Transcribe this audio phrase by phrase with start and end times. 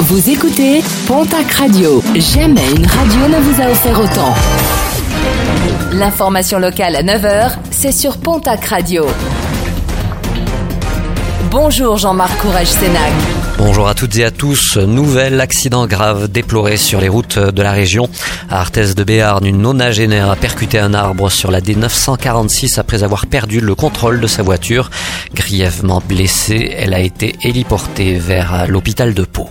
[0.00, 2.02] Vous écoutez Pontac Radio.
[2.16, 4.34] Jamais une radio ne vous a offert autant.
[5.92, 9.06] L'information locale à 9h, c'est sur Pontac Radio.
[11.50, 13.12] Bonjour Jean-Marc Courage Sénac.
[13.56, 14.76] Bonjour à toutes et à tous.
[14.76, 18.08] Nouvel accident grave déploré sur les routes de la région.
[18.50, 23.26] À Arthès de Béarn, une nonagénaire a percuté un arbre sur la D946 après avoir
[23.26, 24.90] perdu le contrôle de sa voiture.
[25.34, 29.48] Grièvement blessée, elle a été héliportée vers l'hôpital de Pau.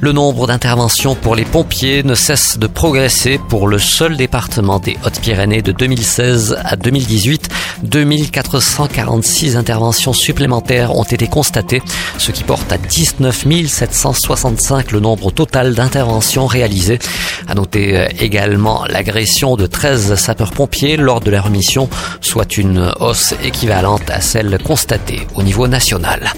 [0.00, 4.96] Le nombre d'interventions pour les pompiers ne cesse de progresser pour le seul département des
[5.04, 7.48] Hautes-Pyrénées de 2016 à 2018.
[7.84, 11.82] 2446 interventions supplémentaires ont été constatées,
[12.18, 16.98] ce qui porte à 19 765 le nombre total d'interventions réalisées.
[17.46, 21.88] À noter euh, également l'agression de 13 sapeurs-pompiers lors de leur mission,
[22.20, 26.32] soit une hausse équivalente à celle constatée au niveau national.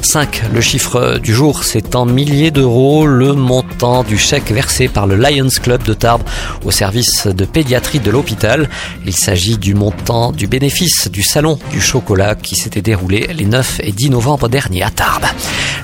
[0.00, 0.42] 5.
[0.52, 5.16] Le chiffre du jour, c'est en milliers d'euros le montant du chèque versé par le
[5.16, 6.22] Lions Club de Tarbes
[6.64, 8.68] au service de pédiatrie de l'hôpital.
[9.06, 13.80] Il s'agit du montant du bénéfice du salon du chocolat qui s'était déroulé les 9
[13.82, 15.26] et 10 novembre dernier à Tarbes.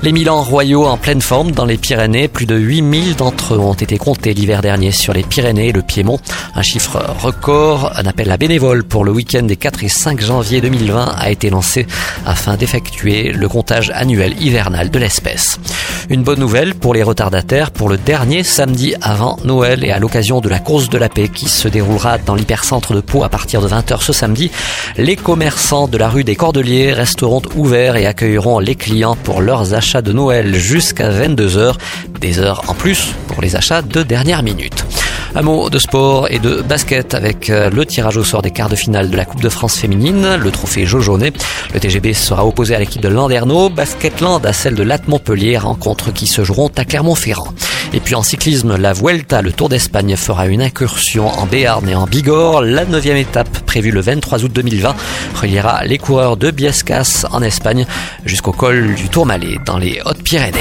[0.02, 3.74] Les Milans royaux en pleine forme dans les Pyrénées, plus de 8000 d'entre eux ont
[3.74, 6.20] été comptés l'hiver dernier sur les Pyrénées et le Piémont.
[6.54, 10.60] Un chiffre record, un appel à bénévoles pour le week-end des 4 et 5 janvier
[10.60, 11.86] 2020 a été lancé
[12.26, 15.58] afin d'effectuer le comptage annuel hivernal de l'espèce.
[16.10, 20.40] Une bonne nouvelle pour les retardataires pour le dernier samedi avant Noël et à l'occasion
[20.40, 23.60] de la course de la paix qui se déroulera dans l'hypercentre de Pau à partir
[23.60, 24.50] de 20h ce samedi.
[24.96, 29.74] Les commerçants de la rue des Cordeliers resteront ouverts et accueilleront les clients pour leurs
[29.74, 31.74] achats de Noël jusqu'à 22h.
[32.20, 34.86] Des heures en plus pour les achats de dernière minute.
[35.38, 38.68] Un mot de sport et de basket avec euh, le tirage au sort des quarts
[38.68, 41.32] de finale de la Coupe de France féminine, le trophée Jojonnet.
[41.72, 46.12] Le TGB sera opposé à l'équipe de Landerneau, Basketland à celle de Latte Montpellier, rencontres
[46.12, 47.54] qui se joueront à Clermont-Ferrand.
[47.92, 51.94] Et puis en cyclisme, la Vuelta, le Tour d'Espagne, fera une incursion en Béarn et
[51.94, 52.62] en Bigorre.
[52.62, 54.96] La neuvième étape, prévue le 23 août 2020,
[55.40, 57.86] reliera les coureurs de Biescas en Espagne
[58.24, 60.58] jusqu'au col du Tourmalet dans les Hautes-Pyrénées.